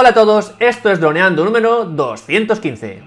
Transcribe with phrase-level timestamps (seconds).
[0.00, 3.02] Hola a todos, esto es Droneando número 215.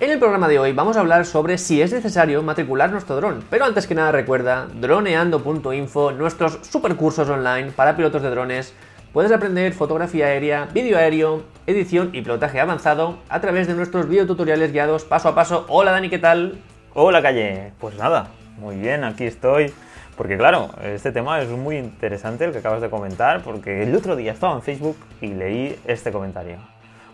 [0.00, 3.44] En el programa de hoy vamos a hablar sobre si es necesario matricular nuestro dron,
[3.50, 8.72] pero antes que nada recuerda droneando.info, nuestros supercursos online para pilotos de drones.
[9.16, 14.72] Puedes aprender fotografía aérea, vídeo aéreo, edición y pilotaje avanzado a través de nuestros videotutoriales
[14.72, 15.64] guiados paso a paso.
[15.70, 16.58] Hola Dani, ¿qué tal?
[16.92, 18.28] Hola Calle, pues nada,
[18.58, 19.72] muy bien, aquí estoy.
[20.18, 24.16] Porque claro, este tema es muy interesante el que acabas de comentar, porque el otro
[24.16, 26.58] día estaba en Facebook y leí este comentario.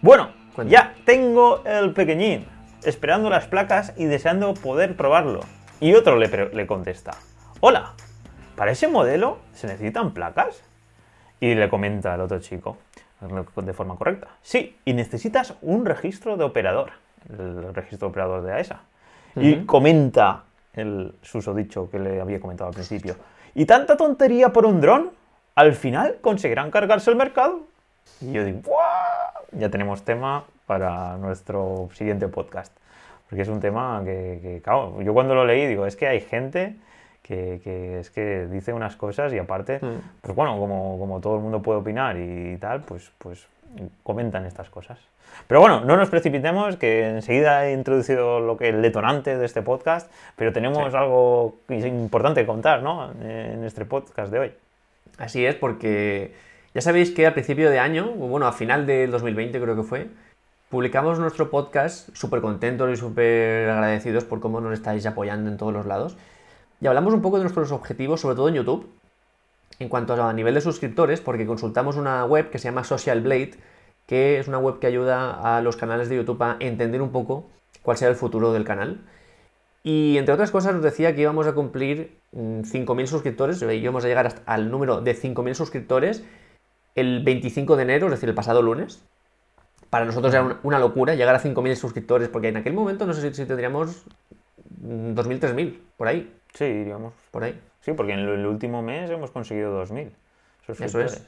[0.01, 0.31] Bueno,
[0.67, 2.47] ya tengo el pequeñín,
[2.83, 5.43] esperando las placas y deseando poder probarlo.
[5.79, 7.13] Y otro le, le contesta,
[7.61, 7.93] hola,
[8.57, 10.65] ¿para ese modelo se necesitan placas?
[11.43, 12.77] Y le comenta al otro chico,
[13.57, 16.93] de forma correcta, sí, y necesitas un registro de operador,
[17.29, 18.83] el registro de operador de AESA.
[19.35, 23.17] Y comenta el susodicho que le había comentado al principio,
[23.57, 25.11] ¿y tanta tontería por un dron?
[25.57, 27.63] Al final conseguirán cargarse el mercado.
[28.21, 29.43] Y yo digo, ¡Buah!
[29.51, 32.73] ya tenemos tema para nuestro siguiente podcast.
[33.29, 36.77] Porque es un tema que, claro, yo cuando lo leí digo, es que hay gente
[37.63, 39.81] que, es que dice unas cosas y aparte,
[40.21, 43.47] pues bueno, como, como, todo el mundo puede opinar y tal, pues, pues
[44.03, 44.99] comentan estas cosas.
[45.47, 49.63] Pero bueno, no nos precipitemos, que enseguida he introducido lo que el detonante de este
[49.63, 53.11] podcast, pero tenemos algo importante que contar, ¿no?
[53.21, 54.53] En este podcast de hoy.
[55.19, 56.35] Así es, porque
[56.75, 60.07] ya sabéis que a principio de año, bueno, a final del 2020 creo que fue,
[60.71, 65.73] publicamos nuestro podcast súper contentos y súper agradecidos por cómo nos estáis apoyando en todos
[65.73, 66.17] los lados.
[66.83, 68.91] Y hablamos un poco de nuestros objetivos, sobre todo en YouTube,
[69.79, 73.53] en cuanto a nivel de suscriptores, porque consultamos una web que se llama Social Blade,
[74.09, 77.47] que es una web que ayuda a los canales de YouTube a entender un poco
[77.83, 79.01] cuál será el futuro del canal.
[79.85, 84.09] Y entre otras cosas nos decía que íbamos a cumplir 5.000 mm, suscriptores, íbamos a
[84.09, 86.25] llegar al número de 5.000 suscriptores
[86.97, 89.05] el 25 de enero, es decir, el pasado lunes
[89.89, 93.33] para nosotros era una locura llegar a 5.000 suscriptores, porque en aquel momento no sé
[93.33, 94.05] si tendríamos
[94.83, 96.42] 2.000, 3.000, por ahí.
[96.55, 97.13] Sí, iríamos.
[97.31, 97.61] Por ahí.
[97.81, 100.11] Sí, porque en el último mes hemos conseguido 2.000
[100.69, 101.27] Eso es.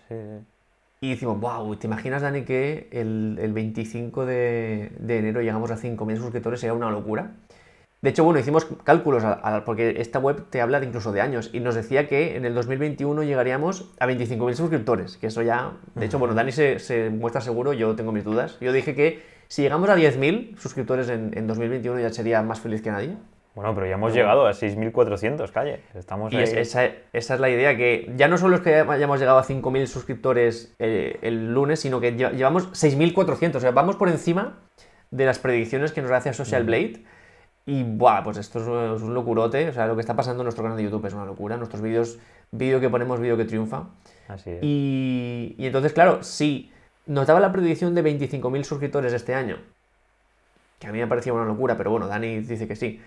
[1.00, 6.16] Y decimos, wow, ¿te imaginas, Dani, que el, 25 de, de, enero llegamos a 5.000
[6.16, 6.60] suscriptores?
[6.60, 7.32] Sería una locura.
[8.04, 9.24] De hecho, bueno, hicimos cálculos,
[9.64, 12.54] porque esta web te habla de incluso de años, y nos decía que en el
[12.54, 17.72] 2021 llegaríamos a 25.000 suscriptores, que eso ya, de hecho, bueno, Dani se, muestra seguro,
[17.72, 18.58] yo tengo mis dudas.
[18.60, 22.90] Yo dije que si llegamos a 10.000 suscriptores en, 2021 ya sería más feliz que
[22.90, 23.16] nadie.
[23.54, 25.80] Bueno, pero ya hemos llegado a 6.400, calle.
[25.94, 29.44] Estamos y esa, es la idea, que ya no solo es que hayamos llegado a
[29.44, 34.58] 5.000 suscriptores eh, el lunes, sino que llevamos 6.400, o sea, vamos por encima
[35.12, 37.04] de las predicciones que nos hace Social Blade.
[37.66, 38.58] Y buah, pues esto
[38.94, 39.68] es un locurote.
[39.68, 41.56] O sea, lo que está pasando en nuestro canal de YouTube es una locura.
[41.56, 42.18] Nuestros vídeos,
[42.50, 43.84] vídeo que ponemos, vídeo que triunfa.
[44.28, 44.58] Así es.
[44.62, 46.70] Y, entonces, claro, si
[47.06, 49.58] nos daba la predicción de 25.000 suscriptores este año,
[50.78, 53.00] que a mí me parecía una locura, pero bueno, Dani dice que sí.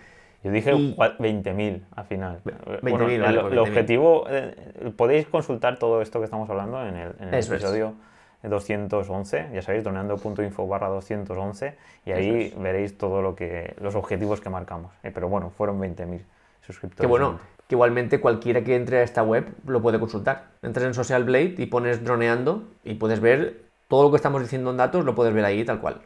[0.44, 2.40] Yo dije 20.000 al final.
[2.44, 7.34] 20.000, el, pues objetivo, eh, podéis consultar todo esto que estamos hablando en el, en
[7.34, 7.94] el episodio.
[8.42, 11.74] 211, ya sabéis, doneando.info barra 211
[12.06, 14.92] y ahí veréis todo lo que los objetivos que marcamos.
[15.02, 16.20] Eh, pero bueno, fueron 20.000
[16.64, 17.00] suscriptores.
[17.00, 20.46] Que bueno, que igualmente cualquiera que entre a esta web lo puede consultar.
[20.62, 24.70] Entres en Social Blade y pones droneando y puedes ver todo lo que estamos diciendo
[24.70, 26.00] en datos, lo puedes ver ahí tal cual.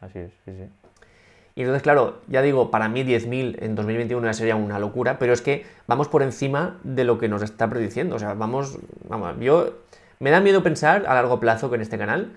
[0.00, 0.68] Así es, sí, sí.
[1.58, 5.32] Y entonces, claro, ya digo, para mí 10.000 en 2021 ya sería una locura, pero
[5.32, 8.14] es que vamos por encima de lo que nos está prediciendo.
[8.14, 9.72] O sea, vamos, vamos, yo
[10.20, 12.30] me da miedo pensar a largo plazo con este canal,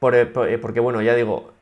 [0.00, 1.52] eh, eh, porque bueno, ya digo,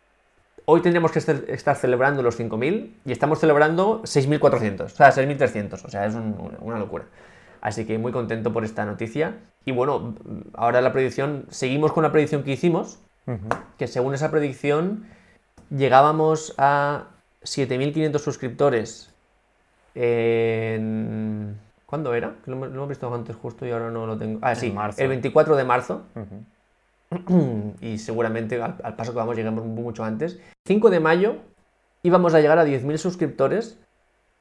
[0.64, 5.88] hoy tendríamos que estar celebrando los 5.000 y estamos celebrando 6.400, o sea, 6.300, o
[5.88, 7.06] sea, es una locura.
[7.60, 9.34] Así que muy contento por esta noticia.
[9.64, 10.14] Y bueno,
[10.54, 13.00] ahora la predicción, seguimos con la predicción que hicimos,
[13.78, 15.06] que según esa predicción
[15.74, 17.06] llegábamos a
[17.42, 19.10] 7.500 suscriptores
[19.94, 21.58] en
[21.92, 22.36] ¿Cuándo era?
[22.46, 24.38] Lo, lo, hemos visto antes justo y ahora no lo tengo.
[24.40, 26.00] Ah, sí, el 24 de marzo.
[27.82, 30.40] y seguramente al, paso que vamos lleguemos mucho antes.
[30.64, 31.36] 5 de mayo
[32.02, 33.78] íbamos a llegar a 10.000 suscriptores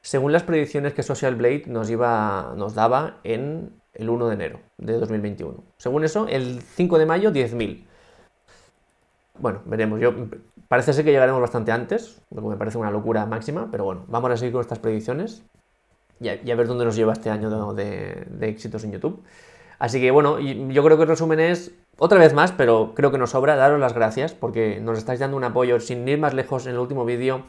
[0.00, 4.60] según las predicciones que Social Blade nos, iba, nos daba en el 1 de enero
[4.78, 5.62] de 2021.
[5.76, 7.84] Según eso, el 5 de mayo 10.000.
[9.38, 10.00] Bueno, veremos.
[10.00, 10.12] Yo,
[10.68, 14.04] parece ser que llegaremos bastante antes, lo que me parece una locura máxima, pero bueno,
[14.08, 15.42] vamos a seguir con estas predicciones
[16.20, 19.22] y a, ver dónde nos lleva este año de, éxitos en YouTube.
[19.78, 23.18] Así que bueno, yo creo que el resumen es, otra vez más, pero creo que
[23.18, 26.66] nos sobra, daros las gracias porque nos estáis dando un apoyo sin ir más lejos
[26.66, 27.42] en el último vídeo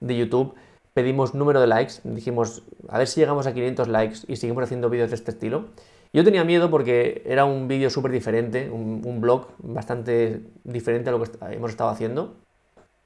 [0.00, 0.54] de YouTube.
[0.94, 4.88] Pedimos número de likes, dijimos a ver si llegamos a 500 likes y seguimos haciendo
[4.88, 5.66] vídeos de este estilo.
[6.14, 11.12] Yo tenía miedo porque era un vídeo súper diferente, un, un, blog bastante diferente a
[11.12, 12.36] lo que hemos estado haciendo.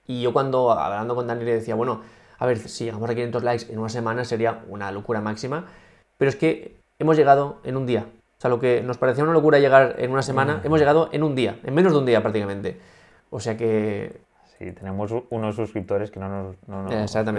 [0.07, 2.03] Y yo cuando hablando con Dani le decía, bueno,
[2.39, 5.65] a ver, si llegamos a 500 likes en una semana sería una locura máxima.
[6.19, 8.07] Pero es que hemos llegado en un día.
[8.37, 10.67] O sea, lo que nos parecía una locura llegar en una semana, mm.
[10.67, 12.79] hemos llegado en un día, en menos de un día prácticamente.
[13.31, 14.21] O sea que
[14.59, 16.83] Sí, tenemos unos suscriptores que no nos, no,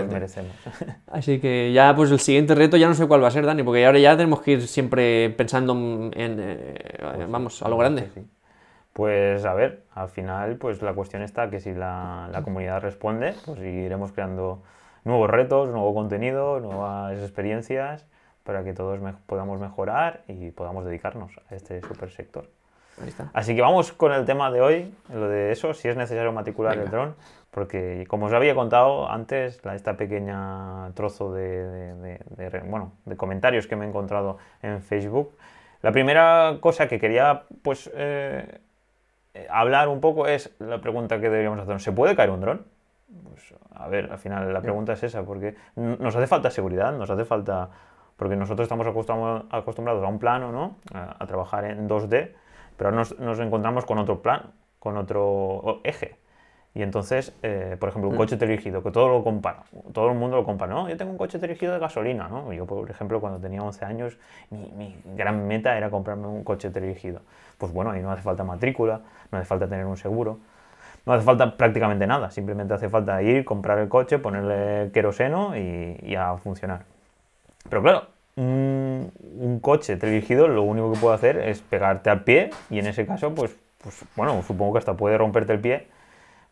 [0.08, 0.54] merecemos.
[1.08, 3.62] Así que ya, pues el siguiente reto ya no sé cuál va a ser, Dani,
[3.62, 8.10] porque ahora ya tenemos que ir siempre pensando en, eh, pues vamos, a lo grande.
[8.94, 13.36] Pues a ver, al final, pues la cuestión está que si la, la comunidad responde,
[13.46, 14.64] pues iremos creando
[15.04, 18.06] nuevos retos, nuevo contenido, nuevas experiencias
[18.46, 22.50] para que todos podamos mejorar y podamos dedicarnos a este super sector.
[23.34, 26.78] Así que vamos con el tema de hoy, lo de eso, si es necesario matricular
[26.78, 27.16] el dron,
[27.52, 32.20] porque como os había contado antes, esta pequeña trozo de,
[32.66, 35.32] bueno, de comentarios que me he encontrado en Facebook,
[35.82, 38.60] la primera cosa que quería pues eh,
[39.50, 42.66] hablar un poco es la pregunta que deberíamos hacer, ¿se puede caer un dron?
[43.24, 47.10] Pues, a ver, al final la pregunta es esa, porque nos hace falta seguridad, nos
[47.10, 47.70] hace falta,
[48.18, 50.76] porque nosotros estamos acostumbrados a un plano, ¿no?
[50.94, 52.34] a trabajar en 2D,
[52.80, 56.16] pero nos, nos encontramos con otro plan, con otro eje.
[56.74, 58.18] Y entonces, eh, por ejemplo, un mm.
[58.18, 61.18] coche dirigido, que todo lo compara, todo el mundo lo compara, no, yo tengo un
[61.18, 62.54] coche dirigido de gasolina, ¿no?
[62.54, 64.18] Yo, por ejemplo, cuando tenía 11 años,
[64.50, 67.20] mi, mi gran meta era comprarme un coche dirigido.
[67.58, 70.40] Pues bueno, ahí no hace falta matrícula, no hace falta tener un seguro,
[71.06, 76.00] no hace falta prácticamente nada, simplemente hace falta ir, comprar el coche, ponerle queroseno y,
[76.02, 76.84] y a funcionar.
[77.68, 78.08] Pero claro,
[78.40, 83.06] un, coche dirigido lo único que puede hacer es pegarte al pie y en ese
[83.06, 85.88] caso, pues, pues bueno, supongo que hasta puede romperte el pie,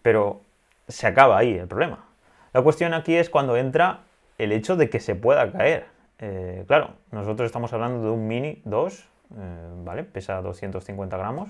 [0.01, 0.41] pero
[0.87, 2.05] se acaba ahí el problema.
[2.53, 4.01] La cuestión aquí es cuando entra
[4.37, 5.85] el hecho de que se pueda caer.
[6.19, 10.03] Eh, claro, nosotros estamos hablando de un Mini 2, eh, ¿vale?
[10.03, 11.49] Pesa 250 gramos.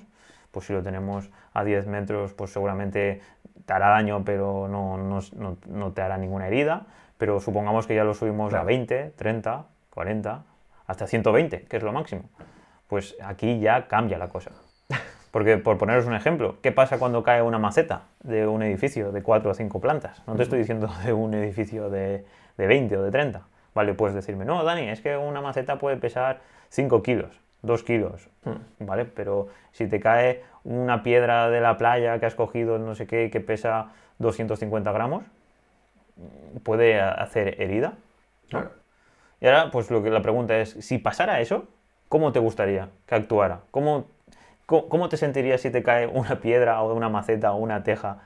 [0.52, 3.22] Pues si lo tenemos a 10 metros, pues seguramente
[3.66, 6.88] te hará daño, pero no, no, te hará ninguna herida.
[7.18, 9.66] Pero supongamos que ya lo subimos a 20, 30,
[9.98, 10.44] 40,
[10.86, 12.30] hasta 120, que es lo máximo.
[12.86, 14.52] Pues aquí ya cambia la cosa.
[15.32, 19.24] Porque, por poneros un ejemplo, ¿qué pasa cuando cae una maceta de un edificio de
[19.24, 20.22] 4 o 5 plantas?
[20.28, 22.24] No te estoy diciendo de un edificio de,
[22.58, 23.42] de 20 o de 30.
[23.74, 28.30] Vale, puedes decirme, no, Dani, es que una maceta puede pesar 5 kilos, 2 kilos,
[28.44, 28.86] hmm.
[28.86, 29.06] ¿vale?
[29.06, 33.32] Pero si te cae una piedra de la playa que has cogido, no sé qué,
[33.32, 35.24] que pesa 250 gramos,
[36.62, 37.94] puede hacer herida.
[38.48, 38.70] Claro.
[39.40, 41.68] Y ahora, pues lo que la pregunta es, si pasara eso,
[42.10, 43.62] ¿cómo te gustaría que actuara?
[43.72, 44.06] ¿Cómo,
[44.66, 48.20] cómo, te sentirías si te cae una piedra o una maceta o una teja?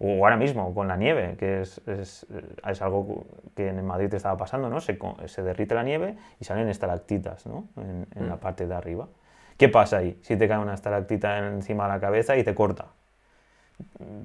[0.00, 2.24] O ahora mismo con la nieve, que es, es,
[2.68, 3.26] es algo
[3.56, 4.80] que en Madrid te estaba pasando, ¿no?
[4.80, 7.66] Se, se, derrite la nieve y salen estalactitas, ¿no?
[7.76, 8.38] En, en la mm.
[8.38, 9.08] parte de arriba.
[9.56, 10.16] ¿Qué pasa ahí?
[10.22, 12.86] Si te cae una estalactita encima de la cabeza y te corta.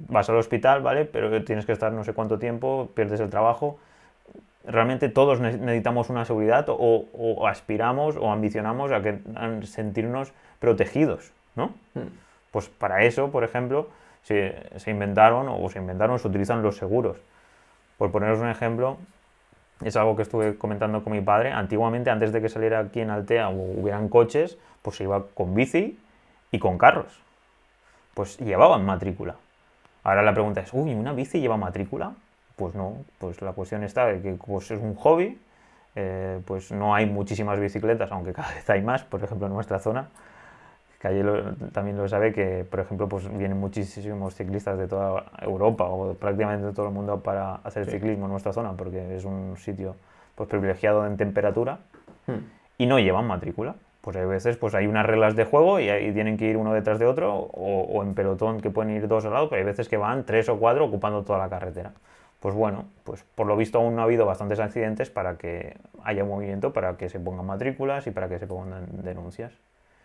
[0.09, 1.05] Vas al hospital, ¿vale?
[1.05, 3.79] Pero tienes que estar no sé cuánto tiempo, pierdes el trabajo
[4.65, 9.19] realmente todos necesitamos una seguridad o, aspiramos o ambicionamos a, que,
[9.63, 11.73] sentirnos protegidos, ¿no?
[11.93, 12.09] Hmm.
[12.51, 13.89] Pues para eso, por ejemplo,
[14.21, 17.17] se, se, inventaron o se inventaron, se utilizan los seguros.
[17.97, 18.97] Por poneros un ejemplo,
[19.83, 21.51] es algo que estuve comentando con mi padre.
[21.51, 25.55] Antiguamente, antes de que saliera aquí en Altea o hubieran coches, pues se iba con
[25.55, 25.99] bici
[26.51, 27.19] y con carros.
[28.13, 29.35] Pues llevaban matrícula.
[30.03, 32.13] Ahora la pregunta es, uy, ¿una bici lleva matrícula?
[32.55, 35.39] Pues no, pues la cuestión está de que pues es un hobby,
[35.95, 39.79] eh, pues no hay muchísimas bicicletas, aunque cada vez hay más, por ejemplo en nuestra
[39.79, 40.09] zona.
[40.99, 41.25] Calle
[41.73, 46.65] también lo sabe que, por ejemplo, pues vienen muchísimos ciclistas de toda Europa o prácticamente
[46.65, 49.97] de todo el mundo para hacer ciclismo en nuestra zona, porque es un sitio
[50.35, 51.79] pues, privilegiado en temperatura
[52.27, 52.37] hmm.
[52.77, 53.75] y no llevan matrícula.
[53.99, 56.73] Pues hay veces pues hay unas reglas de juego y ahí tienen que ir uno
[56.73, 59.65] detrás de otro o, o en pelotón que pueden ir dos al lado, pero hay
[59.65, 61.91] veces que van tres o cuatro ocupando toda la carretera
[62.43, 66.25] pues bueno, pues por lo visto aún no ha habido bastantes accidentes para que haya
[66.25, 69.53] movimiento, para que se pongan matrículas y para que se pongan denuncias.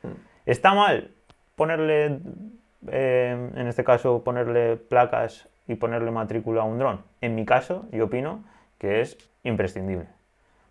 [0.05, 0.13] Hmm.
[0.47, 1.11] ¿Está mal
[1.57, 2.21] ponerle,
[2.93, 7.03] eh, en este caso, ponerle placas y ponerle matrícula a un dron?
[7.23, 8.45] En mi caso, yo opino
[8.79, 10.07] que es imprescindible.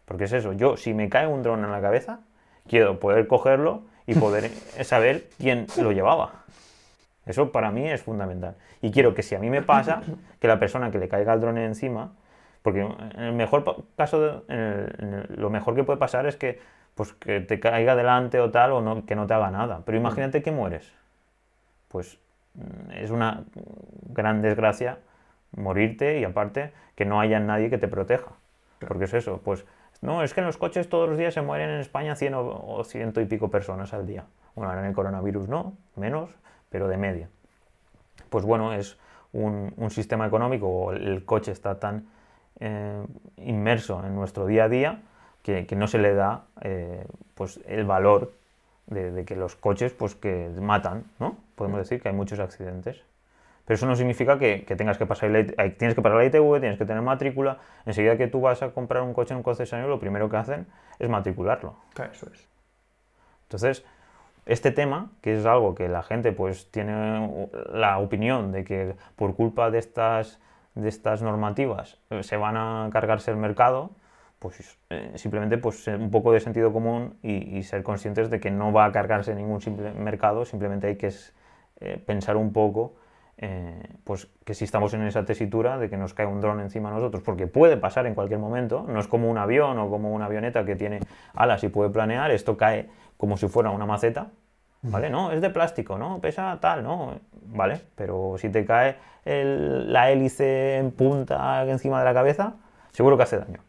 [0.05, 2.21] Porque es eso, yo si me cae un dron en la cabeza,
[2.69, 4.51] quiero poder cogerlo y poder
[4.85, 6.45] saber quién lo llevaba.
[7.27, 8.55] Eso para mí es fundamental.
[8.81, 10.01] Y quiero que si a mí me pasa,
[10.39, 12.13] que la persona que le caiga el drone encima,
[12.61, 16.59] porque en el mejor caso, lo mejor que puede pasar es que
[16.97, 19.83] pues que te caiga delante o tal, o no, que no te haga nada.
[19.85, 20.91] Pero imagínate que mueres.
[21.89, 22.19] Pues
[22.55, 23.43] mm, es una
[24.09, 24.97] gran desgracia
[25.55, 28.31] morirte y aparte que no haya nadie que te proteja.
[28.79, 29.65] Porque es eso, pues
[30.01, 32.83] no, es que en los coches todos los días se mueren en España 100 o,
[32.83, 34.25] ciento y pico personas al día.
[34.55, 36.31] Bueno, ahora en el coronavirus no, menos,
[36.69, 37.29] pero de media.
[38.29, 38.97] Pues bueno, es
[39.33, 42.07] un, sistema económico, el coche está tan
[42.59, 43.03] eh,
[43.37, 45.01] inmerso en nuestro día a día
[45.43, 47.05] que, no se le da eh,
[47.35, 48.33] pues el valor
[48.87, 51.37] de, que los coches pues que matan, ¿no?
[51.55, 53.01] Podemos decir que hay muchos accidentes.
[53.65, 55.29] Pero eso no significa que, tengas que pasar
[55.77, 57.59] tienes que pasar la ITV, tienes que tener matrícula.
[57.85, 60.67] Enseguida que tú vas a comprar un coche en un concesionario, lo primero que hacen
[60.99, 61.75] es matricularlo.
[61.93, 62.47] Claro, eso es.
[63.43, 63.85] Entonces,
[64.47, 69.35] este tema, que es algo que la gente pues tiene la opinión de que por
[69.35, 70.39] culpa de estas,
[70.75, 73.91] de estas normativas eh, se van a cargarse el mercado,
[74.39, 78.71] pues eh, simplemente pues un poco de sentido común y, ser conscientes de que no
[78.71, 81.11] va a cargarse ningún simple mercado, simplemente hay que
[81.79, 82.95] eh, pensar un poco
[83.39, 86.89] eh, pues que si estamos en esa tesitura de que nos cae un dron encima
[86.89, 90.11] de nosotros, porque puede pasar en cualquier momento, no es como un avión o como
[90.11, 91.01] una avioneta que tiene
[91.35, 94.27] alas y puede planear, esto cae como si fuera una maceta,
[94.81, 95.09] ¿vale?
[95.09, 96.19] No, es de plástico, ¿no?
[96.19, 97.19] Pesa tal, ¿no?
[97.47, 102.53] Vale, pero si te cae la hélice en punta encima de la cabeza,
[102.91, 103.59] seguro que hace daño.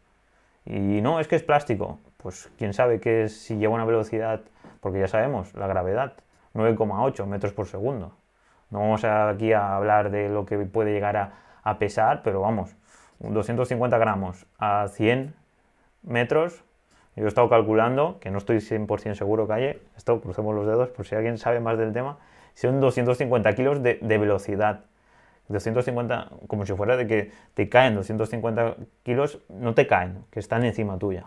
[0.65, 4.43] Y no, es que es plástico, pues quién sabe que si lleva una velocidad,
[4.81, 6.13] porque ya sabemos, la gravedad,
[6.55, 8.13] 9,8 metros por segundo.
[8.71, 11.17] No vamos aquí a hablar de lo que puede llegar
[11.63, 12.77] a, pesar, pero vamos,
[13.19, 15.35] 250 gramos a 100
[16.03, 16.63] metros.
[17.19, 20.89] Yo he estado calculando, que no estoy 100% seguro que haya, esto crucemos los dedos
[20.91, 22.19] por si alguien sabe más del tema,
[22.55, 24.85] son 250 kilos de, velocidad.
[25.49, 30.65] 250, como si fuera de que te caen 250 kilos, no te caen, que están
[30.65, 31.25] encima tuya.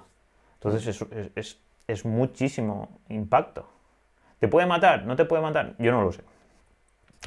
[0.55, 1.03] Entonces
[1.35, 3.67] es, es muchísimo impacto.
[4.39, 5.05] ¿Te puede matar?
[5.05, 5.75] ¿No te puede matar?
[5.77, 6.23] Yo no lo sé.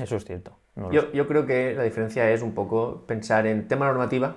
[0.00, 0.56] Eso es cierto.
[0.90, 4.36] yo, creo que la diferencia es un poco pensar en tema normativa,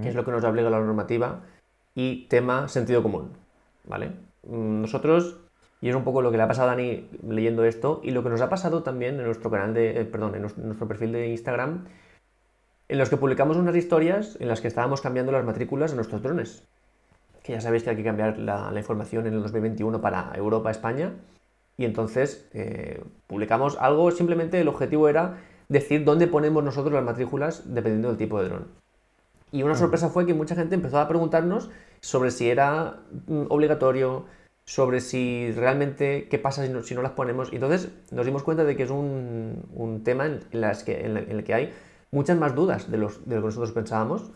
[0.00, 1.40] que es lo que nos obliga la normativa,
[1.94, 3.32] y tema sentido común.
[3.84, 4.12] ¿Vale?
[4.44, 5.40] Mm, nosotros,
[5.80, 8.22] y es un poco lo que le ha pasado a Dani leyendo esto, y lo
[8.22, 11.28] que nos ha pasado también en nuestro canal de, eh, perdón, en nuestro perfil de
[11.28, 11.86] Instagram,
[12.88, 16.22] en los que publicamos unas historias en las que estábamos cambiando las matrículas de nuestros
[16.22, 16.68] drones.
[17.42, 21.14] Que ya sabéis que hay que cambiar la, información en el 2021 para Europa, España,
[21.78, 27.62] y entonces eh, publicamos algo, simplemente el objetivo era decir dónde ponemos nosotros las matrículas
[27.74, 28.81] dependiendo del tipo de dron.
[29.52, 34.24] Y una sorpresa fue que mucha gente empezó a preguntarnos sobre si era mm, obligatorio,
[34.64, 37.52] sobre si realmente qué pasa si no, si no las ponemos.
[37.52, 41.16] Y entonces nos dimos cuenta de que es un, un tema en, las que, en,
[41.16, 41.72] el que hay
[42.10, 44.32] muchas más dudas de, los, de lo que nosotros pensábamos.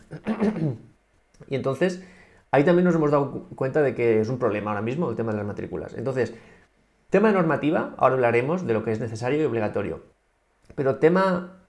[1.49, 2.01] y entonces
[2.51, 5.31] ahí también nos hemos dado cuenta de que es un problema ahora mismo el tema
[5.31, 5.93] de las matrículas.
[5.95, 6.33] Entonces,
[7.09, 10.03] Tema de normativa, ahora hablaremos de lo que es necesario y obligatorio.
[10.75, 11.63] Pero tema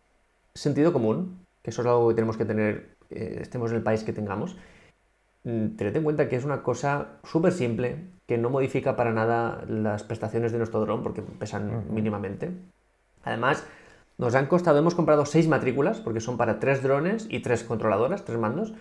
[0.54, 4.04] sentido común, que eso es algo que tenemos que tener, eh, estemos en el país
[4.04, 4.56] que tengamos,
[5.44, 9.64] mm, tened en cuenta que es una cosa súper simple, que no modifica para nada
[9.68, 12.52] las prestaciones de nuestro dron, porque pesan mínimamente.
[13.22, 13.64] Además,
[14.18, 18.24] nos han costado, hemos comprado seis matrículas, porque son para tres drones y tres controladoras,
[18.24, 18.74] tres mandos,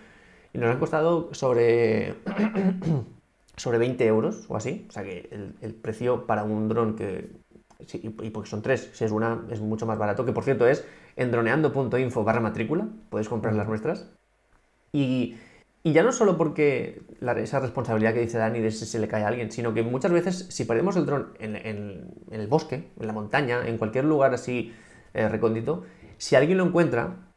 [0.52, 2.16] y nos han costado sobre
[3.58, 4.86] sobre 20 euros o así.
[4.88, 5.28] O sea que
[5.60, 7.30] el, precio para un dron que.
[7.92, 10.24] y porque son tres, si es una, es mucho más barato.
[10.24, 10.84] Que por cierto es
[11.16, 12.88] en droneando.info barra matrícula.
[13.10, 14.10] Puedes comprar las nuestras.
[14.92, 15.36] Y,
[15.82, 17.02] y ya no solo porque
[17.38, 20.12] esa responsabilidad que dice Dani de si se le cae a alguien, sino que muchas
[20.12, 24.74] veces si perdemos el dron en, el bosque, en la montaña, en cualquier lugar así
[25.14, 25.84] eh, recóndito,
[26.18, 27.28] si alguien lo encuentra,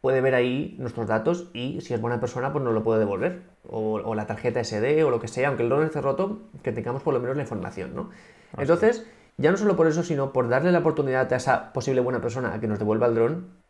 [0.00, 3.42] puede ver ahí nuestros datos y si es buena persona, pues nos lo puede devolver.
[3.66, 7.02] O, la tarjeta SD o lo que sea, aunque el dron esté roto, que tengamos
[7.02, 8.10] por lo menos la información, ¿no?
[8.58, 9.06] Entonces,
[9.38, 12.52] ya no solo por eso, sino por darle la oportunidad a esa posible buena persona
[12.52, 13.63] a que nos devuelva el dron,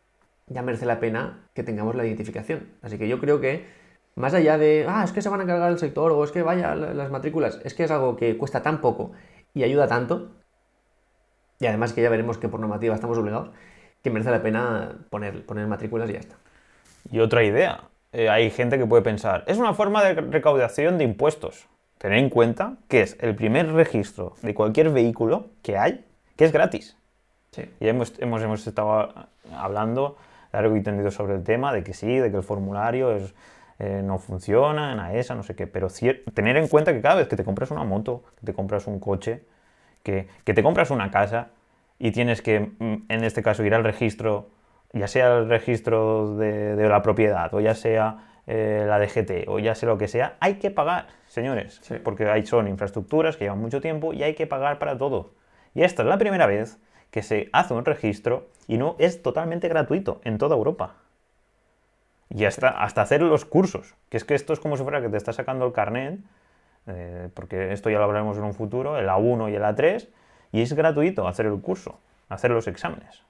[0.47, 2.69] ya merece la pena que tengamos la identificación.
[2.81, 3.65] Así que yo creo que,
[4.15, 6.41] más allá de, ah, es que se van a cargar el sector o es que
[6.41, 9.11] vaya las matrículas, es que es algo que cuesta tan poco
[9.53, 10.31] y ayuda tanto,
[11.59, 13.49] y además que ya veremos que por normativa estamos obligados,
[14.03, 16.35] que merece la pena poner, poner matrículas y ya está.
[17.11, 21.05] Y otra idea, eh, hay gente que puede pensar, es una forma de recaudación de
[21.05, 21.67] impuestos.
[21.97, 26.51] Tener en cuenta que es el primer registro de cualquier vehículo que hay que es
[26.51, 26.97] gratis.
[27.51, 27.63] Sí.
[27.79, 29.13] Y hemos, hemos, hemos estado
[29.53, 30.17] hablando
[30.55, 33.33] largo y tendido sobre el tema de que sí, de que el formulario es,
[33.79, 35.87] eh, no funciona en AESA, no sé qué, pero
[36.33, 38.99] tener en cuenta que cada vez que te compras una moto, que te compras un
[38.99, 39.43] coche,
[40.03, 41.49] que, que te compras una casa,
[41.99, 44.49] y tienes que, mm, en este caso, ir al registro,
[44.93, 49.75] ya sea el registro de, la propiedad o ya sea eh, la DGT o ya
[49.75, 51.95] sé lo que sea, hay que pagar, señores, Sí.
[52.03, 55.33] porque hay, son infraestructuras que llevan mucho tiempo y hay que pagar para todo.
[55.73, 56.79] Y esta es la primera vez
[57.15, 60.95] que se hace un registro y no es totalmente gratuito en toda Europa.
[62.29, 65.07] Y hasta, hasta hacer los cursos, que es que esto es como si fuera que
[65.07, 66.19] te está sacando el carnet,
[66.87, 70.09] eh, porque esto ya lo hablaremos en un futuro, el A1 y el A3,
[70.51, 73.23] y es gratuito hacer el curso, hacer los exámenes.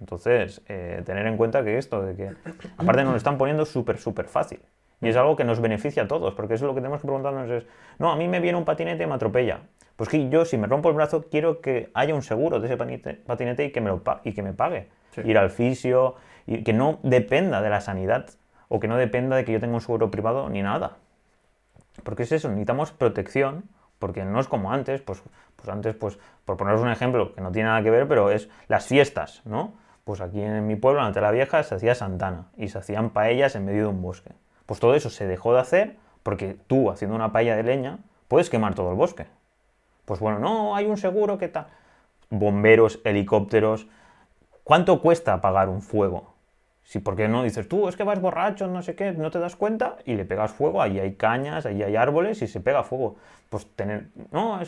[0.00, 2.34] Entonces, eh, tener en cuenta que esto, de que
[2.76, 4.60] aparte nos lo están poniendo súper, súper fácil.
[5.00, 7.06] Y es algo que nos beneficia a todos, porque eso es lo que tenemos que
[7.06, 7.66] preguntarnos es,
[7.98, 9.60] no, a mí me viene un patinete y me atropella.
[9.96, 12.76] Pues que yo, si me rompo el brazo, quiero que haya un seguro de ese
[12.76, 14.88] patinete, y, que me lo y que me pague.
[15.12, 15.22] Sí.
[15.24, 16.16] Ir al fisio,
[16.46, 18.30] y que no dependa de la sanidad,
[18.68, 20.96] o que no dependa de que yo tenga un seguro privado ni nada.
[22.02, 23.64] Porque es eso, necesitamos protección,
[23.98, 25.22] porque no es como antes, pues,
[25.56, 28.48] pues antes, pues, por poneros un ejemplo que no tiene nada que ver, pero es
[28.68, 29.74] las fiestas, ¿no?
[30.04, 33.54] Pues aquí en mi pueblo, en la Vieja, se hacía Santana y se hacían paellas
[33.54, 34.30] en medio de un bosque.
[34.70, 37.98] Pues todo eso se dejó de hacer porque tú, haciendo una paella de leña,
[38.28, 39.26] puedes quemar todo el bosque.
[40.04, 41.66] Pues bueno, no, hay un seguro que tal.
[42.28, 43.88] Bomberos, helicópteros.
[44.62, 46.34] ¿Cuánto cuesta apagar un fuego?
[46.84, 49.40] Si, ¿por qué no dices tú, es que vas borracho, no sé qué, no te
[49.40, 52.84] das cuenta y le pegas fuego, ahí hay cañas, ahí hay árboles y se pega
[52.84, 53.16] fuego.
[53.48, 54.60] Pues tener, no,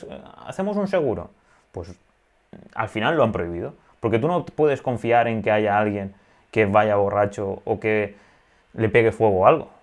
[0.47, 1.31] hacemos un seguro.
[1.71, 1.95] Pues
[2.75, 3.75] al final lo han prohibido.
[4.01, 6.13] Porque tú no puedes confiar en que haya alguien
[6.51, 8.17] que vaya borracho o que
[8.75, 9.82] le pegue fuego o algo.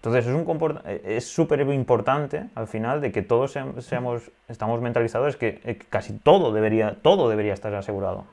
[0.00, 4.80] Entonces es un comport- es súper importante al final de que todos seam- seamos, estamos
[4.80, 8.24] mentalizados que eh, casi todo debería, todo debería estar asegurado.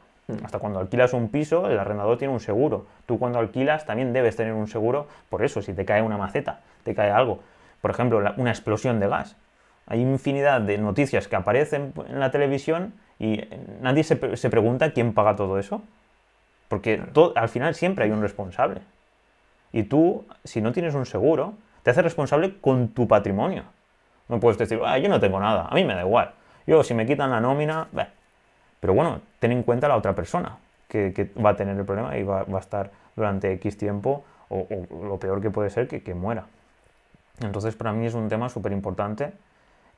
[0.43, 2.85] Hasta cuando alquilas un piso, el arrendador tiene un seguro.
[3.05, 6.61] Tú cuando alquilas también debes tener un seguro por eso, si te cae una maceta,
[6.83, 7.39] te cae algo.
[7.81, 9.35] Por ejemplo, la- una explosión de gas.
[9.87, 13.47] Hay infinidad de noticias que aparecen en la televisión y eh,
[13.81, 15.81] nadie se, se pregunta quién paga todo eso.
[16.69, 18.81] Porque to- al final siempre hay un responsable.
[19.71, 23.63] Y tú, si no tienes un seguro, te haces responsable con tu patrimonio.
[24.27, 26.33] No puedes decir, "Ah, yo no tengo nada, a mí me da igual.
[26.65, 28.09] Yo, si me quitan la nómina, bah".
[28.79, 30.57] pero bueno, ten en cuenta la otra persona
[30.87, 34.67] que, va a tener el problema y va, a estar durante X tiempo, o,
[35.03, 36.45] lo peor que puede ser, que, muera.
[37.41, 39.33] Entonces, para mí es un tema súper importante.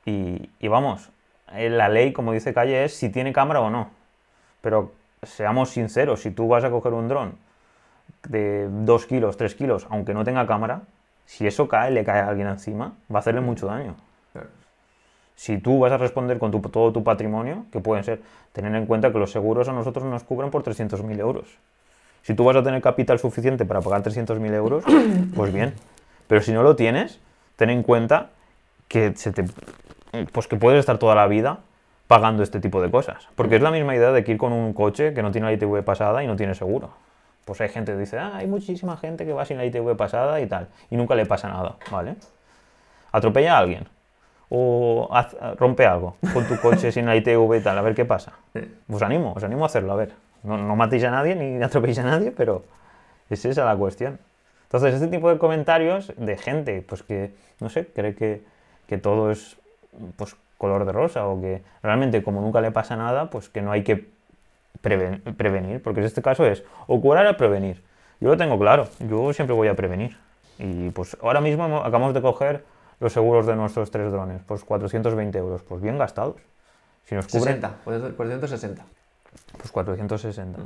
[0.04, 1.10] Y, y vamos,
[1.52, 3.90] eh, la ley, como dice Calle, es si tiene cámara o no.
[4.60, 4.92] Pero
[5.22, 7.49] seamos sinceros, si tú vas a coger un dron
[8.28, 10.82] de 2 kilos, 3 kilos, aunque no tenga cámara,
[11.26, 13.94] si eso cae, le cae a alguien encima, va a hacerle mucho daño.
[14.32, 14.48] Claro.
[15.36, 18.20] Si tú vas a responder con tu- todo tu patrimonio, que pueden ser,
[18.52, 21.46] tener en cuenta que los seguros a nosotros nos cubren por 300.000 euros.
[22.22, 24.84] Si tú vas a tener capital suficiente para pagar 300.000 euros,
[25.34, 25.74] pues bien.
[26.26, 27.20] Pero si no lo tienes,
[27.56, 28.30] ten en cuenta
[28.88, 29.44] que, se te,
[30.32, 31.60] pues que puedes estar toda la vida
[32.06, 33.28] pagando este tipo de cosas.
[33.36, 35.52] Porque es la misma idea de que ir con un coche que no tiene la
[35.52, 36.90] ITV pasada y no tiene seguro.
[37.44, 40.40] Pues hay gente que dice, ah, hay muchísima gente que va sin la ITV pasada
[40.40, 42.16] y tal, y nunca le pasa nada, ¿vale?
[43.12, 43.88] Atropella a alguien
[44.50, 45.08] o
[45.56, 48.32] rompe algo con tu coche sin la ITV y tal, a ver qué pasa.
[48.90, 50.12] Os animo, os animo a hacerlo, a ver.
[50.42, 52.64] No, no matéis a nadie ni atropelléis a nadie, pero
[53.30, 54.18] es esa la cuestión.
[54.64, 58.42] Entonces, este tipo de comentarios de gente pues que, no sé, cree que,
[58.86, 59.56] que todo es
[60.16, 63.72] pues color de rosa o que realmente como nunca le pasa nada, pues que no
[63.72, 64.10] hay que
[64.82, 67.82] preven- prevenir, porque en este caso es o curar o prevenir.
[68.20, 70.16] Yo lo tengo claro, yo siempre voy a prevenir.
[70.58, 72.64] Y pues ahora mismo acabamos de coger
[73.00, 76.36] los seguros de nuestros tres drones, pues 420 euros, pues bien gastados.
[77.04, 77.78] Si nos cubren 60,
[78.16, 78.84] 460.
[79.56, 80.60] pues 460.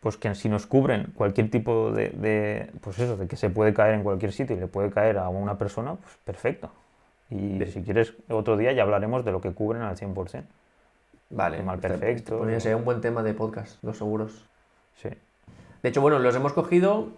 [0.00, 3.74] Pues que si nos cubren cualquier tipo de, de- pues eso, de que se puede
[3.74, 6.70] caer en cualquier sitio y le puede caer a una persona, pues perfecto.
[7.30, 10.44] Y si quieres, otro día ya hablaremos de lo que cubren al 100%.
[11.30, 11.62] Vale.
[11.62, 12.38] Mal perfecto.
[12.38, 14.46] Pues sería un buen tema de podcast, los seguros.
[14.96, 15.10] Sí.
[15.82, 17.08] De hecho, bueno, los hemos cogido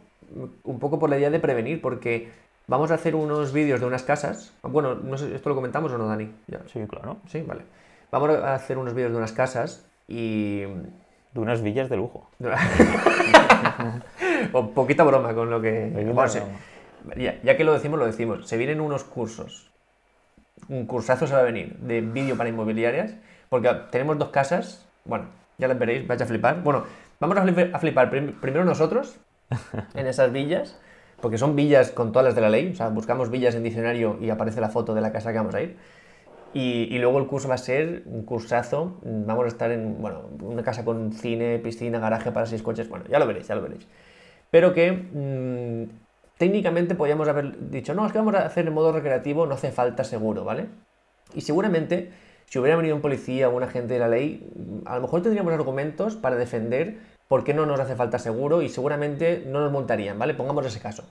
[0.65, 2.31] un poco por la idea de prevenir, porque
[2.67, 4.53] vamos a hacer unos vídeos de unas casas.
[4.63, 6.33] Bueno, no sé, ¿esto lo comentamos o no, Dani?
[6.47, 6.61] Ya.
[6.67, 7.19] Sí, claro.
[7.27, 7.63] Sí, vale.
[8.11, 10.63] Vamos a hacer unos vídeos de unas casas y...
[11.33, 12.29] De unas villas de lujo.
[14.53, 15.91] o poquita broma con lo que...
[15.95, 16.27] Bueno,
[17.17, 18.49] ya, ya que lo decimos, lo decimos.
[18.49, 19.71] Se vienen unos cursos.
[20.69, 23.15] Un cursazo se va a venir de vídeo para inmobiliarias,
[23.51, 24.87] porque tenemos dos casas.
[25.05, 25.27] Bueno,
[25.59, 26.63] ya las veréis, vais a flipar.
[26.63, 26.85] Bueno,
[27.21, 29.19] vamos a flipar, a flipar prim- primero nosotros
[29.95, 30.79] en esas villas,
[31.21, 32.71] porque son villas con todas las de la ley.
[32.73, 35.55] O sea, buscamos villas en diccionario y aparece la foto de la casa que vamos
[35.55, 35.77] a ir.
[36.53, 38.99] Y, y luego el curso va a ser un cursazo.
[39.03, 42.89] Vamos a estar en bueno, una casa con cine, piscina, garaje para seis coches.
[42.89, 43.87] Bueno, ya lo veréis, ya lo veréis.
[44.51, 48.93] Pero que mm, técnicamente podríamos haber dicho, no, es que vamos a hacer en modo
[48.93, 50.67] recreativo, no hace falta seguro, ¿vale?
[51.35, 52.11] Y seguramente,
[52.51, 54.53] si hubiera venido un policía o un agente de la ley,
[54.85, 58.69] a lo mejor tendríamos argumentos para defender por qué no nos hace falta seguro y
[58.69, 60.35] seguramente no nos multarían, ¿vale?
[60.35, 61.05] Pongamos ese caso.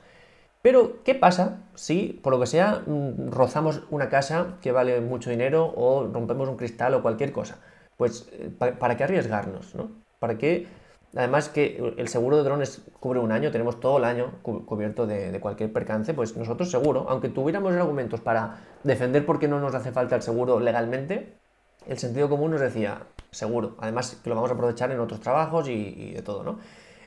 [0.62, 5.30] Pero, ¿qué pasa si, por lo que sea, mm, rozamos una casa que vale mucho
[5.30, 7.60] dinero o rompemos un cristal o cualquier cosa?
[7.96, 9.76] Pues, eh, ¿para qué arriesgarnos?
[9.76, 9.92] ¿no?
[10.20, 10.68] ¿Para qué?
[11.16, 15.40] Además que el seguro de drones cubre un año, tenemos todo el año cubierto de,
[15.40, 19.92] cualquier percance, pues nosotros seguro, aunque tuviéramos argumentos para defender por qué no nos hace
[19.92, 21.34] falta el seguro legalmente,
[21.88, 25.68] el sentido común nos decía, seguro, además que lo vamos a aprovechar en otros trabajos
[25.68, 26.60] y, y de todo, ¿no?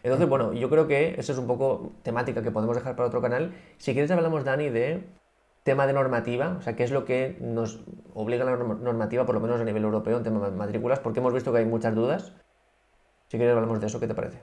[0.02, 3.22] Entonces, bueno, yo creo que eso es un poco temática que podemos dejar para otro
[3.22, 3.54] canal.
[3.78, 5.04] Si quieres hablamos, Dani, de
[5.62, 7.84] tema de normativa, o sea, qué es lo que nos
[8.14, 11.32] obliga la normativa, por lo menos a nivel europeo, en tema de matrículas, porque hemos
[11.32, 12.32] visto que hay muchas dudas.
[13.33, 14.40] Si quieres hablamos de eso, ¿qué te parece?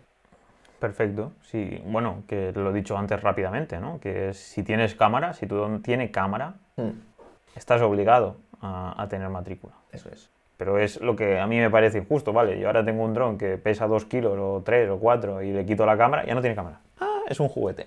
[0.79, 3.99] Perfecto, sí, bueno, que lo he dicho antes rápidamente, ¿no?
[3.99, 6.89] Que si tienes cámara, si tú tienes cámara, hmm.
[7.55, 9.75] estás obligado a tener matrícula.
[9.91, 10.31] Eso es.
[10.57, 12.59] Pero es lo que a mí me parece injusto, ¿vale?
[12.59, 15.67] Yo ahora tengo un dron que pesa 2 kilos o 3 o 4 y le
[15.67, 16.79] quito la cámara, ya no tiene cámara.
[16.99, 17.85] Ah, es un juguete.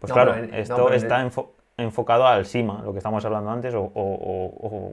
[0.00, 1.26] Pues claro, esto está
[1.78, 4.92] enfocado al SIMA, lo que estamos hablando antes, o,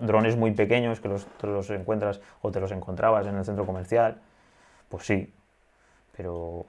[0.00, 3.66] drones muy pequeños que los, te los encuentras o te los encontrabas en el centro
[3.66, 4.18] comercial.
[4.88, 5.32] Pues sí,
[6.16, 6.66] pero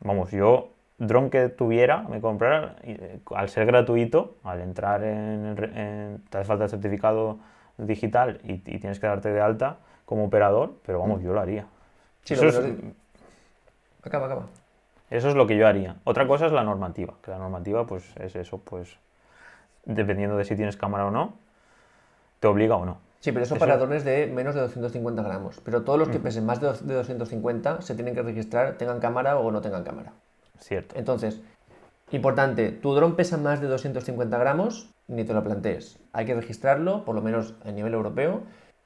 [0.00, 6.24] vamos, yo dron que tuviera, me comprara, eh, al ser gratuito, al entrar en, en
[6.30, 7.38] te hace falta el certificado
[7.78, 11.66] digital y, tienes que darte de alta como operador, pero vamos, yo lo haría.
[12.24, 12.60] eso es...
[14.02, 14.46] Acaba, acaba.
[15.10, 15.96] Eso es lo que yo haría.
[16.04, 18.98] Otra cosa es la normativa, que la normativa pues es eso, pues
[19.84, 21.34] dependiendo de si tienes cámara o no,
[22.46, 22.98] te obliga o no.
[23.18, 25.60] Sí, pero eso, para drones de menos de 250 gramos.
[25.64, 29.50] Pero todos los que pesen más de 250 se tienen que registrar, tengan cámara o
[29.50, 30.12] no tengan cámara.
[30.60, 30.94] Cierto.
[30.96, 31.40] Entonces,
[32.12, 35.98] importante, tu dron pesa más de 250 gramos, ni te lo plantees.
[36.12, 38.42] Hay que registrarlo, por lo menos a nivel europeo,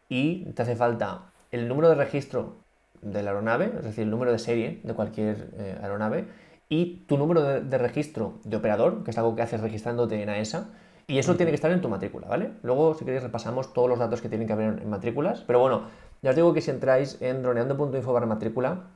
[0.08, 2.56] y te hace falta el número de registro
[3.02, 6.24] de la aeronave, es decir, el número de serie de cualquier eh, aeronave,
[6.70, 10.68] y tu número de, registro de operador, que es algo que haces registrándote en AESA,
[11.10, 12.52] y eso tiene que estar en tu matrícula, ¿vale?
[12.62, 15.82] Luego, si queréis, repasamos todos los datos que tienen que haber en, matrículas, pero bueno,
[16.22, 18.90] ya os digo que si entráis en droneando.info barra matrícula,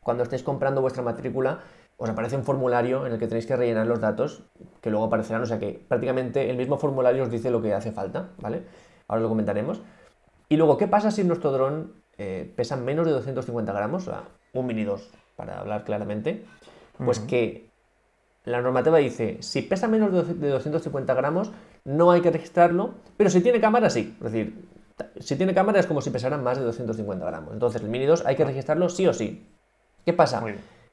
[0.00, 1.60] cuando estéis comprando vuestra matrícula,
[1.96, 4.42] os aparece un formulario en el que tenéis que rellenar los datos
[4.82, 7.92] que luego aparecerán, o sea que prácticamente el mismo formulario os dice lo que hace
[7.92, 8.66] falta, ¿vale?
[9.08, 9.80] Ahora lo comentaremos.
[10.50, 14.06] Y luego, ¿qué pasa si nuestro dron eh, pesa menos de 250 gramos?
[14.06, 16.44] O sea, un Mini 2, para hablar claramente.
[16.98, 17.70] Pues que
[18.44, 21.50] la normativa dice, si pesa menos de 250 gramos,
[21.84, 24.14] no hay que registrarlo, pero si tiene cámara, sí.
[24.18, 24.68] Es decir,
[25.18, 27.54] si tiene cámara es como si pesara más de 250 gramos.
[27.54, 29.46] Entonces, el Mini 2 hay que registrarlo sí o sí.
[30.04, 30.42] ¿Qué pasa?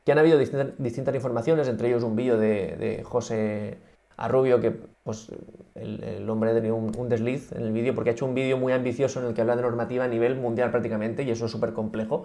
[0.04, 3.78] que han habido distintas, informaciones, entre ellos un vídeo de, José
[4.18, 5.32] Arrubio, que pues,
[5.76, 8.74] el, hombre ha tenido un, desliz en el vídeo porque ha hecho un vídeo muy
[8.74, 11.74] ambicioso en el que habla de normativa a nivel mundial prácticamente, y eso es súper
[11.74, 12.24] complejo.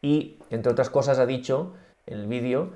[0.00, 1.74] Y, entre otras cosas, ha dicho
[2.06, 2.70] en el vídeo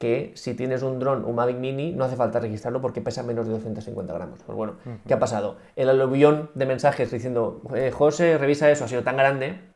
[0.00, 3.46] que si tienes un dron, un Mavic Mini, no hace falta registrarlo porque pesa menos
[3.46, 4.40] de 250 gramos.
[4.44, 4.74] Pues bueno,
[5.06, 5.58] ¿qué ha pasado?
[5.76, 9.70] El aluvión de mensajes diciendo, eh, José, revisa eso, ha sido tan grande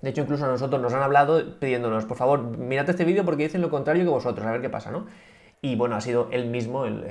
[0.00, 3.44] de hecho, incluso a nosotros nos han hablado pidiéndonos, por favor, mirad este vídeo porque
[3.44, 5.06] dicen lo contrario que vosotros, a ver qué pasa, ¿no?
[5.60, 7.02] Y bueno, ha sido él mismo, el,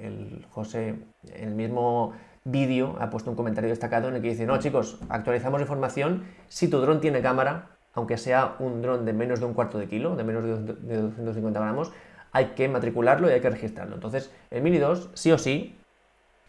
[0.00, 0.94] el, José,
[1.34, 2.12] el mismo
[2.44, 6.68] vídeo, ha puesto un comentario destacado en el que dice, no chicos, actualizamos información, si
[6.68, 10.14] tu dron tiene cámara, aunque sea un dron de menos de un cuarto de kilo,
[10.14, 11.92] de menos de 250 gramos,
[12.32, 13.94] hay que matricularlo y hay que registrarlo.
[13.94, 15.76] Entonces, el Mini 2, sí o sí,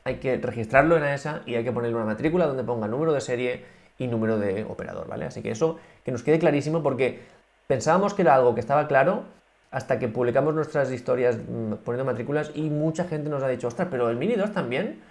[0.03, 3.21] hay que registrarlo en AESA y hay que ponerle una matrícula donde ponga número de
[3.21, 3.65] serie,
[3.99, 5.25] y número de operador, ¿vale?
[5.25, 7.19] Así que eso que nos quede clarísimo porque
[7.67, 9.25] pensábamos que era algo que estaba claro
[9.71, 13.89] hasta que publicamos nuestras historias mm, poniendo matrículas y mucha gente nos ha dicho, ostras,
[13.91, 15.01] pero el Mini 2 también.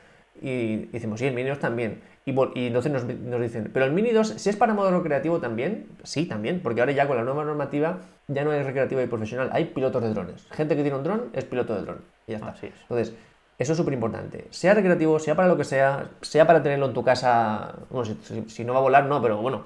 [0.40, 2.00] Y decimos, sí, el Mini 2 también.
[2.24, 5.86] Y, entonces nos, nos, dicen, pero el Mini 2, si es para modo recreativo también,
[6.02, 9.48] sí, también, porque ahora ya con la nueva normativa ya no es recreativo y profesional,
[9.52, 10.46] hay pilotos de drones.
[10.50, 11.98] Gente que tiene un dron es piloto de dron.
[12.26, 12.50] Y ya está.
[12.50, 13.14] Así Entonces,
[13.58, 14.46] eso es súper importante.
[14.50, 18.14] Sea recreativo, sea para lo que sea, sea para tenerlo en tu casa, bueno,
[18.46, 19.64] si, no va a volar, no, pero bueno,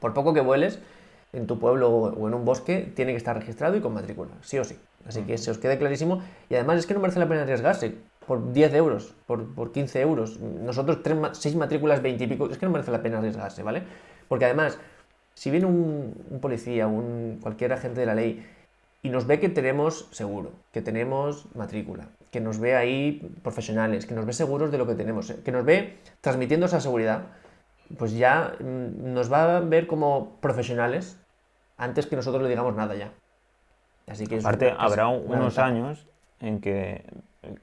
[0.00, 0.80] por poco que vueles,
[1.32, 4.58] en tu pueblo o en un bosque, tiene que estar registrado y con matrícula, sí
[4.58, 4.76] o sí.
[5.06, 6.22] Así que se os quede clarísimo.
[6.48, 7.94] Y además es que no merece la pena arriesgarse
[8.26, 10.40] por 10 euros, por, por 15 euros.
[10.40, 10.98] Nosotros,
[11.32, 13.82] 6 matrículas, 20 y pico, es que no merece la pena arriesgarse, ¿vale?
[14.28, 14.78] Porque además,
[15.34, 18.46] si viene un, un policía, un, cualquier agente de la ley,
[19.02, 24.14] y nos ve que tenemos seguro, que tenemos matrícula, que nos ve ahí profesionales, que
[24.14, 27.26] nos ve seguros de lo que tenemos, que nos ve transmitiendo esa seguridad,
[27.98, 31.20] pues ya mm, nos va a ver como profesionales
[31.76, 33.12] antes que nosotros le digamos nada ya.
[34.06, 36.06] Así que Aparte, habrá unos años
[36.40, 37.04] en que,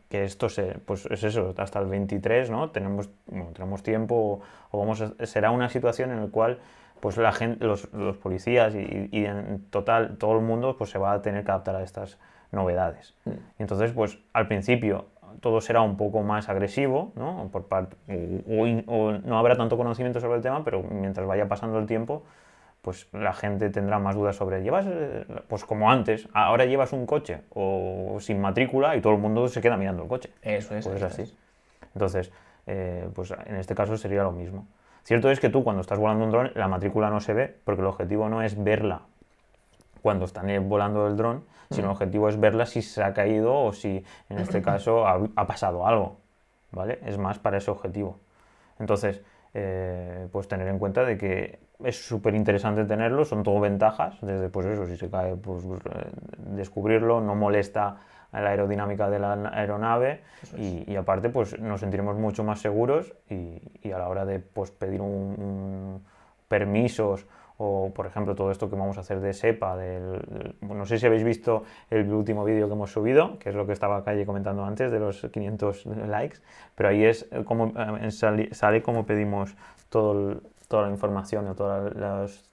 [0.10, 2.70] que, esto se, pues es eso, hasta el 23, ¿no?
[2.72, 3.10] Tenemos,
[3.54, 4.41] tenemos tiempo
[4.72, 6.60] o vamos será una situación en la cual
[7.00, 7.88] pues la gente, los,
[8.22, 11.76] policías y, y, en total todo el mundo pues se va a tener que adaptar
[11.76, 12.20] a estas
[12.52, 13.15] novedades.
[13.26, 15.06] Y entonces, pues al principio
[15.39, 17.50] todo será un poco más agresivo, ¿no?
[17.52, 17.96] Por parte,
[18.48, 22.24] o, o no habrá tanto conocimiento sobre el tema, pero mientras vaya pasando el tiempo,
[22.82, 27.06] pues la gente tendrá más dudas sobre, llevas, eh, pues como antes, ahora llevas un
[27.06, 30.32] coche o sin matrícula y todo el mundo se queda mirando el coche.
[30.41, 30.86] Eso es.
[30.86, 31.38] Pues es eso así.
[31.94, 32.32] Entonces,
[32.65, 34.67] eh, pues en este caso sería lo mismo.
[35.04, 37.82] Cierto es que tú cuando estás volando un dron, la matrícula no se ve, porque
[37.82, 39.02] el objetivo no es verla
[40.02, 43.54] cuando están eh, volando el dron, sino el objetivo es verla si se ha caído
[43.54, 46.17] o si en este caso ha, ha pasado algo.
[46.72, 47.00] ¿Vale?
[47.06, 48.17] Es más para ese objetivo.
[48.80, 49.22] Entonces,
[49.54, 54.50] eh, pues tener en cuenta de que es súper interesante tenerlo, son todo ventajas, desde
[54.50, 56.10] pues eso, si se cae, pues eh,
[56.56, 57.98] descubrirlo, no molesta
[58.32, 60.22] a la aerodinámica de la aeronave
[60.58, 64.39] y, y aparte pues nos sentiremos mucho más seguros y, y a la hora de
[64.39, 66.02] pues pedir un, un
[66.48, 67.26] permisos
[67.58, 70.98] o por ejemplo todo esto que vamos a hacer de SEPA, del, del- no sé
[70.98, 74.26] si habéis visto el último vídeo que hemos subido, que es lo que estaba Calle
[74.26, 76.38] comentando antes de los 500 likes,
[76.76, 79.56] pero ahí es como eh, sale, sale cómo pedimos
[79.89, 80.41] todo el-
[80.72, 82.50] toda la información o todas las-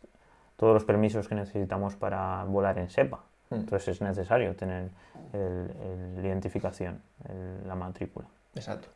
[0.56, 3.20] todos los permisos que necesitamos para volar en SEPA.
[3.50, 3.54] Mm.
[3.54, 4.90] Entonces es necesario tener
[5.32, 8.26] la identificación, el- la matrícula.
[8.54, 8.88] Exacto.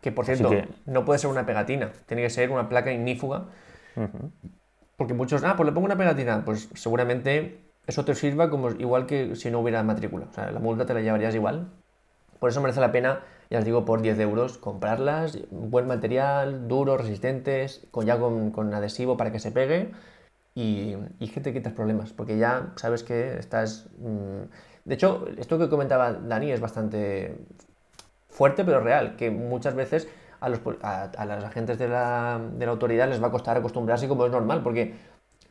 [0.00, 3.44] Que por cierto, que- no puede ser una pegatina, tiene que ser una placa ignífuga.
[4.96, 6.44] Porque muchos, ah, pues le pongo una pegatina.
[6.44, 10.26] Pues seguramente eso te sirva como igual que si no hubiera matrícula.
[10.30, 11.68] O sea, la multa te la llevarías igual.
[12.38, 13.20] Por eso merece la pena,
[13.52, 15.38] ya os digo, por 10 euros comprarlas.
[15.50, 19.92] Buen material, duros, resistentes, con, ya con, con adhesivo para que se pegue.
[20.54, 23.88] Y, y que te quitas problemas, porque ya sabes que estás...
[23.98, 24.42] mm,
[24.86, 27.36] De hecho, esto que comentaba Dani es bastante
[28.28, 30.08] fuerte pero real, que muchas veces
[30.40, 33.56] a los, a, a los agentes de la, de la autoridad les va a costar
[33.56, 34.94] acostumbrarse como es normal, porque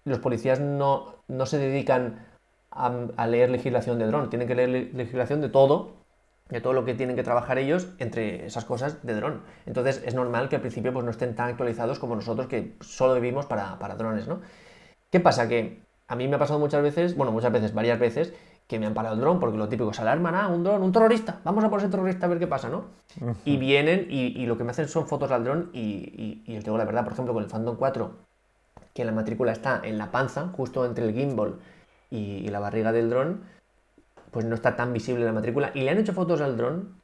[0.06, 2.26] los policías no, no se dedican
[2.72, 6.01] a, a leer legislación de dron, tienen que leer le- legislación de todo,
[6.52, 9.42] de todo lo que tienen que trabajar ellos entre esas cosas de dron.
[9.66, 13.16] Entonces es normal que al principio pues, no estén tan actualizados como nosotros que solo
[13.16, 14.42] vivimos para, para drones, ¿no?
[15.10, 15.48] ¿Qué pasa?
[15.48, 18.34] Que a mí me ha pasado muchas veces, bueno, muchas veces, varias veces,
[18.68, 20.92] que me han parado el dron, porque lo típico es alarman, ah, un dron, un
[20.92, 22.86] terrorista, vamos a por ese terrorista a ver qué pasa, ¿no?
[23.44, 26.58] Y vienen y, y lo que me hacen son fotos al dron y, y, y
[26.58, 28.12] os digo la verdad, por ejemplo, con el Phantom 4,
[28.94, 31.56] que la matrícula está en la panza, justo entre el gimbal
[32.10, 33.42] y, y la barriga del dron,
[34.32, 35.72] pues no está tan visible la matrícula.
[35.74, 37.02] Y le han hecho fotos al dron,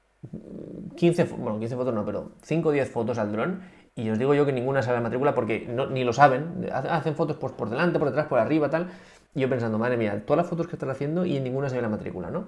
[0.95, 3.61] 15, fo- bueno, 15 fotos no, pero 5 o 10 fotos al dron,
[3.95, 7.15] y os digo yo que ninguna sale la matrícula porque ni lo saben, ha- hacen
[7.15, 8.87] fotos pues, por delante, por detrás, por arriba, tal.
[9.33, 11.75] Y yo pensando, madre mía, todas las fotos que están haciendo y en ninguna se
[11.75, 12.47] ve la matrícula, ¿no?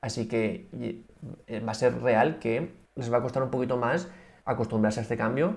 [0.00, 0.68] Así que
[1.46, 4.08] eh, va a ser real que les va a costar un poquito más
[4.44, 5.56] acostumbrarse a este cambio,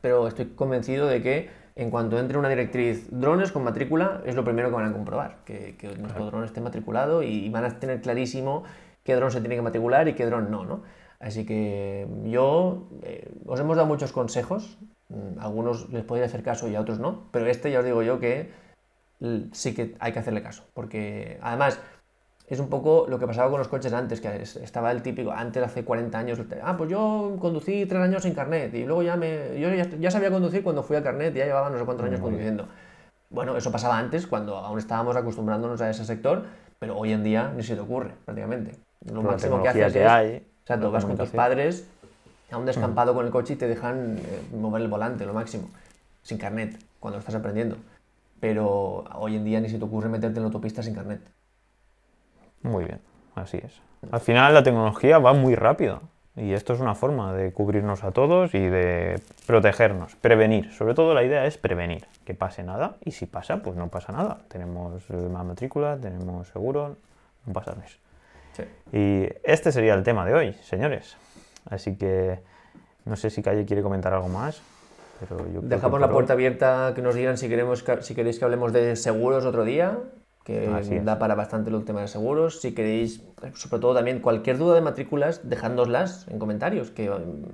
[0.00, 4.42] pero estoy convencido de que en cuanto entre una directriz drones con matrícula, es lo
[4.42, 8.00] primero que van a comprobar, que, que nuestro dron esté matriculado y van a tener
[8.00, 8.64] clarísimo
[9.04, 10.82] qué dron se tiene que matricular y qué dron no, ¿no?
[11.20, 14.76] Así que yo eh, os hemos dado muchos consejos,
[15.08, 17.84] mm, a algunos les podría hacer caso y a otros no, pero este ya os
[17.84, 18.50] digo yo que
[19.52, 21.80] sí que hay que hacerle caso, porque además
[22.48, 25.30] es un poco lo que pasaba con los coches antes, que es- estaba el típico,
[25.32, 29.16] antes hace 40 años, ah, pues yo conducí tres años sin carnet y luego ya
[29.16, 32.06] me, yo ya, ya sabía conducir cuando fui al carnet, ya llevaba no sé cuántos
[32.06, 32.66] años conduciendo.
[33.30, 36.44] Bueno, eso pasaba antes, cuando aún estábamos acostumbrándonos a ese sector,
[36.78, 38.72] pero hoy en día ni se te ocurre, prácticamente.
[39.04, 41.86] Lo máximo que haces que es, hay, exacto, vas con tus padres
[42.50, 45.68] a un descampado con el coche y te dejan eh, mover el volante, lo máximo,
[46.22, 47.76] sin carnet, cuando estás aprendiendo.
[48.40, 51.20] Pero hoy en día ni se te ocurre meterte en la autopista sin carnet.
[52.62, 53.00] Muy bien,
[53.34, 53.80] así es.
[54.10, 56.00] Al final la tecnología va muy rápido
[56.36, 60.72] y esto es una forma de cubrirnos a todos y de protegernos, prevenir.
[60.72, 64.12] Sobre todo la idea es prevenir, que pase nada y si pasa, pues no pasa
[64.12, 64.38] nada.
[64.48, 66.96] Tenemos la matrícula, tenemos seguro,
[67.46, 67.86] no pasa nada.
[68.52, 68.62] Sí.
[68.92, 71.16] Y este sería el tema de hoy, señores.
[71.68, 72.38] Así que
[73.04, 74.62] no sé si Calle quiere comentar algo más.
[75.20, 78.44] Pero yo Dejamos la puerta abierta que nos digan si queremos que- si queréis que
[78.44, 79.98] hablemos de seguros otro día,
[80.48, 81.04] que Así es.
[81.04, 82.62] da para bastante el tema de seguros.
[82.62, 83.22] Si queréis,
[83.54, 87.44] sobre todo también cualquier duda de matrículas, dejádnoslas en comentarios, que mm,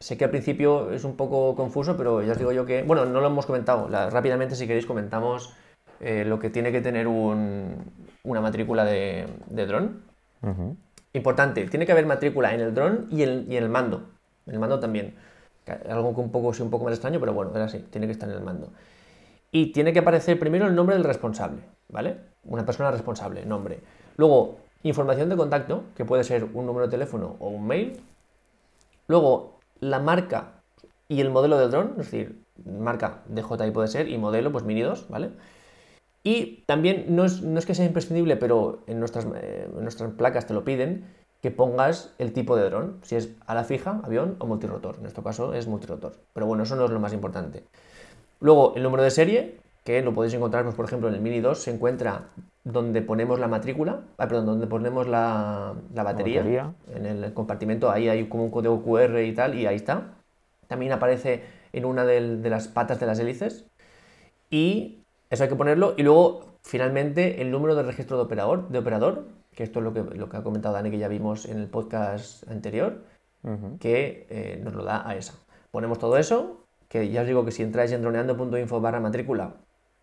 [0.00, 3.04] sé que al principio es un poco confuso, pero ya os digo yo que, bueno,
[3.04, 3.90] no lo hemos comentado.
[3.90, 5.54] La- rápidamente, si queréis, comentamos
[6.00, 7.76] eh, lo que tiene que tener un-
[8.24, 10.00] una matrícula de, de dron.
[10.42, 10.76] Ujú.
[11.12, 14.08] Importante, tiene que haber matrícula en el dron y en, y en el mando.
[14.46, 15.14] En el mando también.
[15.90, 18.12] Algo que un poco, sí, un poco más extraño, pero bueno, era así, tiene que
[18.12, 18.72] estar en el mando.
[19.52, 22.18] Y tiene que aparecer primero el nombre del responsable, ¿vale?
[22.44, 23.80] Una persona responsable, nombre.
[24.16, 28.00] Luego, información de contacto, que puede ser un número de teléfono o un mail.
[29.08, 30.62] Luego, la marca
[31.08, 34.82] y el modelo del dron, es decir, marca DJI puede ser y modelo, pues Mini
[34.82, 35.30] 2, ¿vale?
[36.22, 40.12] Y también no es, no es que sea imprescindible, pero en nuestras, eh, en nuestras
[40.12, 41.06] placas te lo piden,
[41.40, 44.96] que pongas el tipo de dron, si es a la fija, avión o multirotor.
[45.00, 46.12] En este caso es multirotor.
[46.34, 47.64] Pero bueno, eso no es lo más importante.
[48.40, 51.40] Luego, el número de serie, que lo podéis encontrar, pues, por ejemplo, en el Mini
[51.40, 52.28] 2 se encuentra
[52.64, 56.72] donde ponemos la matrícula, ah, perdón, donde ponemos la, la batería, batería.
[56.94, 60.14] en el compartimento, ahí hay como un código QR y tal, y ahí está.
[60.68, 63.64] También aparece en una del- de las patas de las hélices.
[64.50, 65.94] Y eso hay que ponerlo.
[65.96, 69.24] Y luego, finalmente, el número de registro de operador, de operador
[69.54, 71.66] que esto es lo que, lo que ha comentado Dani, que ya vimos en el
[71.66, 73.02] podcast anterior,
[73.80, 75.34] que eh, nos lo da a esa.
[75.72, 79.52] Ponemos todo eso, que ya os digo que si entráis en droneando.info barra matrícula,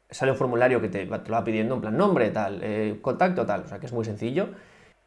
[0.09, 3.61] sale un formulario que te, lo va pidiendo en plan nombre, tal, eh, contacto, tal,
[3.61, 4.47] o sea que es muy sencillo.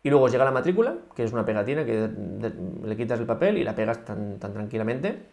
[0.03, 2.53] Y luego os llega la matrícula, que es una pegatina que de-
[2.87, 5.27] le quitas el papel y la pegas tan, tan tranquilamente.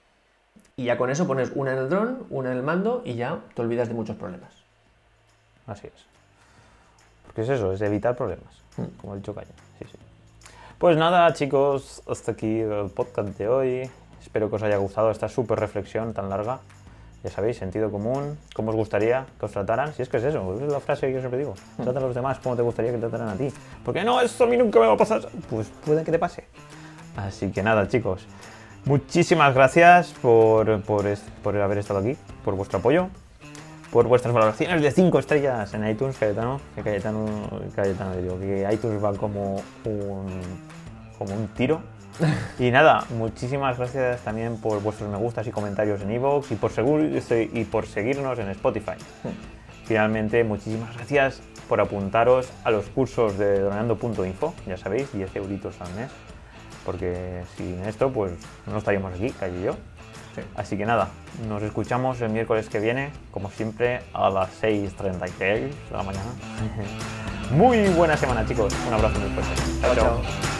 [0.77, 3.39] Y ya con eso pones una en el dron, una en el mando y ya
[3.53, 4.53] te olvidas de muchos problemas.
[5.67, 6.05] Así es.
[7.25, 8.83] Porque es eso, es evitar problemas, Mm.
[9.01, 9.33] como ha dicho.
[9.79, 9.97] Sí, sí.
[10.77, 13.89] Pues nada, chicos, hasta aquí el podcast de hoy.
[14.27, 16.59] Espero que os haya gustado esta súper reflexión tan larga.
[17.23, 19.93] Ya sabéis, sentido común, cómo os gustaría que os trataran.
[19.93, 21.53] Si es que es eso, es la frase que yo siempre digo.
[21.81, 23.47] Trata a los demás como te gustaría que te trataran a ti.
[23.85, 25.21] Porque no, esto a mí nunca me va a pasar.
[25.49, 26.43] Pues puede que te pase.
[27.15, 28.27] Así que nada, chicos.
[28.83, 31.05] Muchísimas gracias por, por,
[31.41, 33.07] por haber estado aquí, por vuestro apoyo
[33.91, 36.59] por vuestras valoraciones de 5 estrellas en iTunes, Cayetano.
[36.75, 37.25] Que Cayetano,
[37.73, 40.41] Cayetano digo, que iTunes va como un,
[41.17, 41.81] como un tiro.
[42.59, 46.71] Y nada, muchísimas gracias también por vuestros me gustas y comentarios en iVoox y, por
[47.29, 48.95] y por seguirnos en Spotify.
[49.85, 55.93] Finalmente, muchísimas gracias por apuntaros a los cursos de droneando.info, ya sabéis, 10 euritos al
[55.93, 56.09] mes,
[56.85, 58.33] porque sin esto pues
[58.65, 59.73] no estaríamos aquí, Calle y yo.
[60.35, 60.41] Sí.
[60.55, 61.09] Así que nada,
[61.47, 66.29] nos escuchamos el miércoles que viene, como siempre, a las 6.33 de la mañana.
[67.51, 68.73] Muy buena semana, chicos.
[68.87, 69.53] Un abrazo muy fuerte.
[69.81, 70.56] Chao, chao.